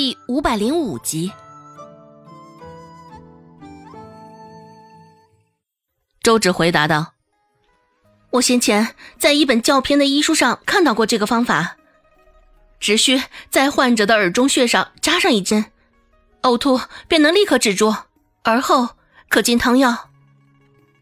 [0.00, 1.32] 第五百零五集。
[6.22, 7.14] 周芷回答道
[8.30, 11.78] ：“我先前在一本较偏的医书上看到过这个方法，
[12.78, 13.20] 只需
[13.50, 15.64] 在患者的耳中穴上扎上一针，
[16.42, 17.92] 呕吐便能立刻止住，
[18.44, 18.90] 而后
[19.28, 20.10] 可进汤药。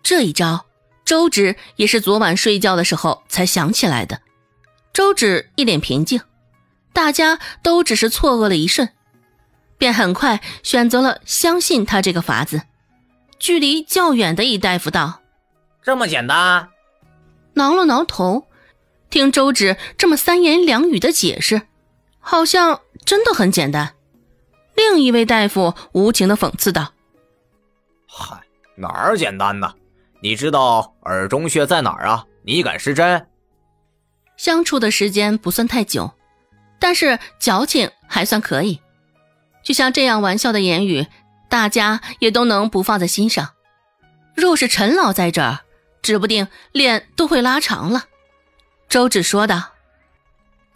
[0.03, 0.65] 这一招，
[1.05, 4.23] 周芷也是昨晚睡觉的时候才想起来的。”
[4.95, 6.19] 周芷一脸平静。
[6.97, 8.89] 大家都只是错愕了一瞬，
[9.77, 12.63] 便很快选择了相信他这个法子。
[13.39, 15.21] 距离较远的一大夫道
[15.85, 16.71] ：“这么简单？”
[17.53, 18.47] 挠了挠头，
[19.11, 21.61] 听周芷这么三言两语的解释，
[22.19, 23.95] 好像真的很简单。
[24.75, 26.95] 另一位大夫无情的讽刺道
[28.09, 28.41] ：“嗨，
[28.75, 29.75] 哪儿简单呢？
[30.23, 32.25] 你知道耳中穴在哪儿啊？
[32.43, 33.27] 你敢失针？”
[34.39, 36.11] 相处的时间不算太久。
[36.79, 38.81] 但是矫情还算可以，
[39.65, 41.07] 就像这样玩笑的言语，
[41.49, 43.51] 大家也都能不放在心上。
[44.35, 45.61] 若是陈老在这儿，
[46.03, 48.05] 指不定脸都会拉长了。
[48.89, 49.73] 周芷说道：“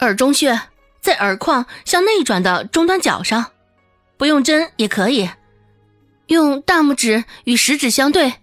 [0.00, 0.60] 耳中穴
[1.00, 3.52] 在耳眶向内转的中端角上，
[4.16, 5.30] 不用针也可以，
[6.26, 8.34] 用大拇指与食指相对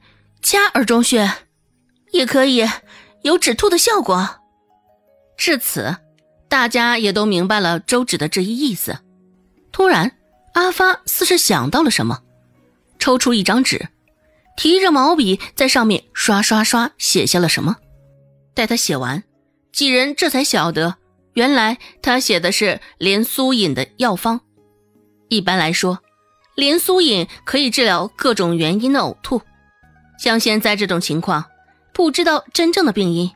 [0.41, 1.29] 掐耳中穴，
[2.11, 2.65] 也可以
[3.23, 4.41] 有止吐的效果。”
[5.35, 5.97] 至此。
[6.49, 8.97] 大家也都明白了周芷的这一意思。
[9.71, 10.17] 突然，
[10.53, 12.21] 阿发似是想到了什么，
[12.99, 13.89] 抽出一张纸，
[14.55, 17.75] 提着毛笔在上面刷刷刷写下了什么。
[18.53, 19.23] 待他写完，
[19.71, 20.95] 几人这才晓得，
[21.33, 24.41] 原来他写的是连苏饮的药方。
[25.29, 25.99] 一般来说，
[26.55, 29.41] 连苏饮可以治疗各种原因的呕吐，
[30.17, 31.45] 像现在这种情况，
[31.93, 33.29] 不知道真正的病因。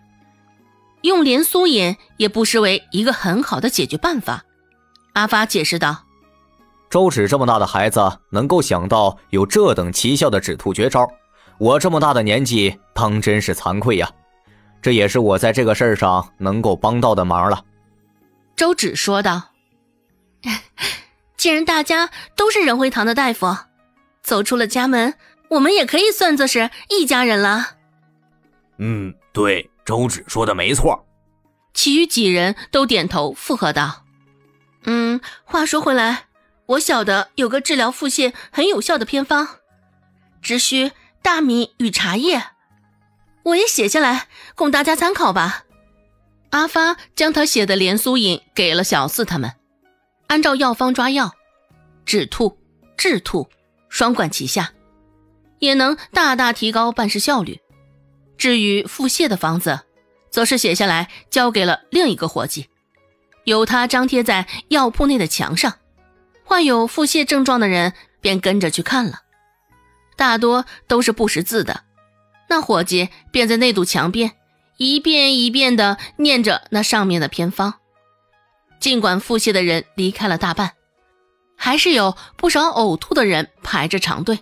[1.02, 4.44] 用连苏饮也不失为一个很好的解决办法，
[5.14, 6.06] 阿发解释道
[6.90, 11.08] ：“周芷这么大的孩子能够想到有这等奇效的止吐绝招，
[11.58, 14.10] 我这么大的年纪当真是惭愧呀。
[14.82, 17.64] 这也是我在这个事儿上能够帮到的忙了。”
[18.56, 19.42] 周芷说道
[21.36, 23.56] ：“既然大家都是仁惠堂的大夫，
[24.22, 25.16] 走出了家门，
[25.50, 27.78] 我们也可以算作是一家人了。”
[28.78, 29.68] 嗯，对。
[29.92, 31.06] 周芷说的没错，
[31.74, 34.06] 其余几人都点头附和道
[34.88, 36.28] ：“嗯，话说回来，
[36.66, 39.46] 我晓得有个治疗腹泻很有效的偏方，
[40.42, 42.42] 只需大米与茶叶，
[43.44, 45.66] 我也写下来供大家参考吧。”
[46.52, 49.52] 阿发将他写的连苏饮给了小四他们，
[50.28, 51.34] 按照药方抓药，
[52.06, 52.58] 止吐、
[52.96, 53.50] 治吐
[53.90, 54.72] 双管齐下，
[55.60, 57.60] 也能大大提高办事效率。
[58.42, 59.82] 至于腹泻的方子，
[60.32, 62.70] 则是写下来交给了另一个伙计，
[63.44, 65.76] 由他张贴在药铺内的墙上，
[66.44, 69.20] 患有腹泻症状的人便跟着去看了。
[70.16, 71.84] 大多都是不识字的，
[72.50, 74.32] 那伙计便在那堵墙边
[74.78, 77.76] 一遍一遍地念着那上面的偏方。
[78.80, 80.72] 尽管腹泻的人离开了大半，
[81.56, 84.40] 还是有不少呕吐的人排着长队。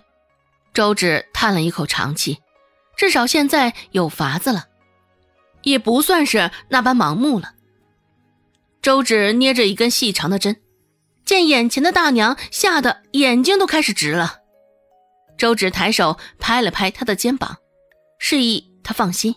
[0.72, 2.38] 周芷叹了一口长气。
[3.00, 4.66] 至少现在有法子了，
[5.62, 7.54] 也不算是那般盲目了。
[8.82, 10.60] 周芷捏着一根细长的针，
[11.24, 14.40] 见眼前的大娘吓得眼睛都开始直了。
[15.38, 17.56] 周芷抬手拍了拍她的肩膀，
[18.18, 19.34] 示意她放心。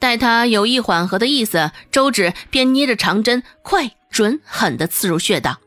[0.00, 5.60] 待她有意缓和的意思，周芷便捏着长针，快、准、狠地刺入穴道。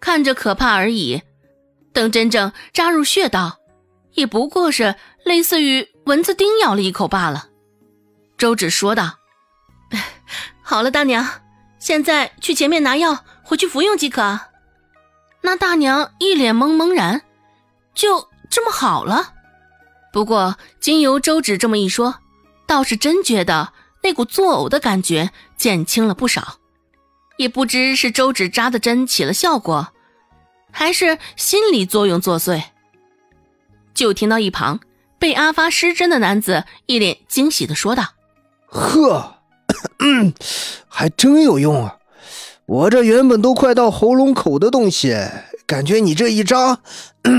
[0.00, 1.20] 看着可怕而已，
[1.92, 3.58] 等真正扎入穴道，
[4.14, 4.94] 也不过是
[5.26, 5.86] 类似于……
[6.10, 7.50] 蚊子叮咬了一口罢了，
[8.36, 9.18] 周芷说道
[10.60, 11.24] ：“好了，大娘，
[11.78, 14.40] 现在去前面拿药，回去服用即可。”
[15.42, 17.22] 那大娘一脸懵懵然，
[17.94, 19.34] 就这么好了。
[20.12, 22.16] 不过经由周芷这么一说，
[22.66, 23.72] 倒是真觉得
[24.02, 26.58] 那股作呕的感觉减轻了不少。
[27.36, 29.92] 也不知是周芷扎的针起了效果，
[30.72, 32.60] 还是心理作用作祟。
[33.94, 34.80] 就听到一旁。
[35.20, 38.04] 被阿发施针的男子一脸惊喜的说道
[38.66, 39.36] ：“呵，
[40.88, 41.98] 还真有用啊！
[42.64, 45.14] 我这原本都快到喉咙口的东西，
[45.66, 46.80] 感觉你这一扎，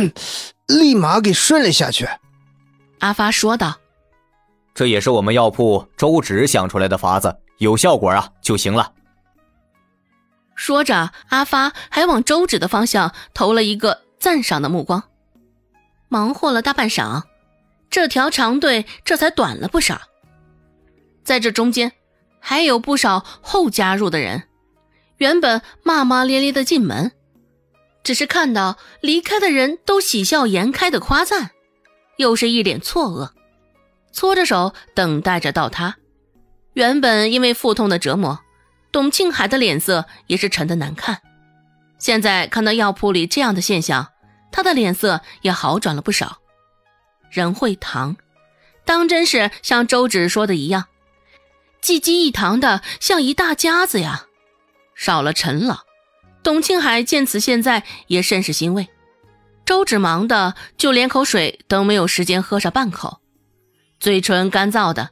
[0.67, 2.07] 立马给顺了下去。”
[2.99, 3.77] 阿发说道
[4.75, 8.93] ：“这也是我们药铺周芷想出来的法子，有效果啊就行了。”
[10.53, 15.03] 说着，阿发还往周芷的方向投了一个赞赏的目光。
[16.09, 17.23] 忙活了大半晌。
[17.91, 20.01] 这条长队这才短了不少，
[21.25, 21.91] 在这中间
[22.39, 24.43] 还有不少后加入的人，
[25.17, 27.11] 原本骂骂咧咧的进门，
[28.01, 31.51] 只是看到离开的人都喜笑颜开的夸赞，
[32.15, 33.31] 又是一脸错愕，
[34.13, 35.97] 搓着手等待着到他。
[36.73, 38.39] 原本因为腹痛的折磨，
[38.93, 41.21] 董庆海的脸色也是沉得难看。
[41.99, 44.07] 现在看到药铺里这样的现象，
[44.49, 46.40] 他的脸色也好转了不少。
[47.31, 48.17] 人会堂，
[48.85, 50.87] 当真是像周芷说的一样，
[51.81, 54.27] 济济一堂的像一大家子呀。
[54.93, 55.79] 少了陈老，
[56.43, 58.87] 董庆海见此现在也甚是欣慰。
[59.65, 63.21] 周芷忙的就连口水都没有时间喝上半口，
[63.99, 65.09] 嘴唇干燥的，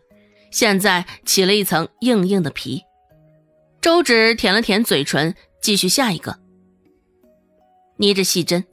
[0.51, 2.83] 现在起了一层硬硬的皮。
[3.79, 6.37] 周芷舔了舔嘴唇，继续下一个。
[7.97, 8.65] 捏着细针，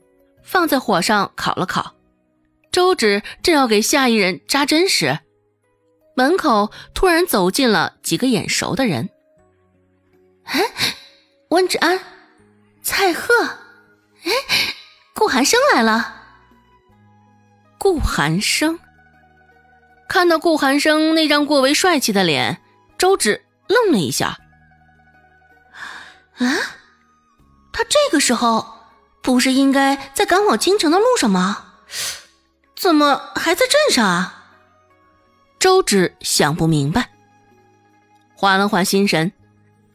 [0.43, 1.96] 放在火上烤了烤。
[2.71, 5.19] 周芷正要给下一人扎针时，
[6.15, 9.09] 门口突然走进了几个眼熟的人。
[10.43, 10.61] 哎，
[11.49, 11.99] 温志安、
[12.81, 13.33] 蔡贺，
[14.23, 14.31] 哎，
[15.13, 16.15] 顾寒生来了。
[17.77, 18.79] 顾寒生
[20.07, 22.61] 看到顾寒生那张过为帅气的脸，
[22.97, 24.37] 周芷愣了一下。
[26.37, 26.45] 啊，
[27.73, 28.65] 他这个时候
[29.21, 31.63] 不是应该在赶往京城的路上吗？
[32.77, 34.53] 怎么还在镇上啊？
[35.57, 37.09] 周芷想不明白，
[38.35, 39.31] 缓了缓心神，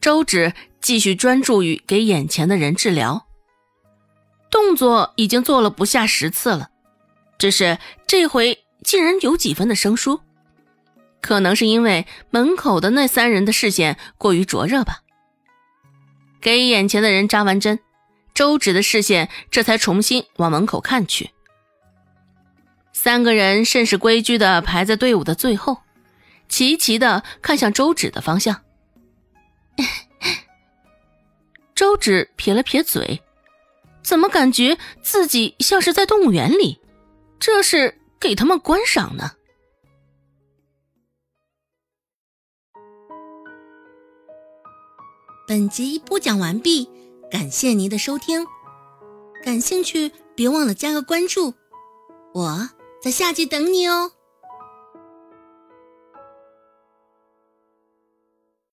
[0.01, 3.25] 周芷继续专注于给眼前的人治疗。
[4.51, 6.71] 动作已经做了不下十次了，
[7.37, 10.19] 只是这回竟然有几分的生疏，
[11.21, 14.99] 可能是因为门口的那三人的视线过于灼热吧。
[16.41, 17.79] 给眼前的人扎完针，
[18.33, 21.29] 周芷的视线这才重新往门口看去。
[23.03, 25.79] 三个人甚是规矩的排在队伍的最后，
[26.47, 28.61] 齐齐的看向周芷的方向。
[31.75, 33.21] 周芷撇了撇嘴，
[34.03, 36.79] 怎么感觉自己像是在动物园里？
[37.39, 39.31] 这是给他们观赏呢？
[45.45, 46.89] 本集播讲完毕，
[47.29, 48.47] 感谢您的收听。
[49.43, 51.53] 感兴趣，别忘了加个关注，
[52.33, 52.69] 我。
[53.03, 54.13] 在下集等你哦。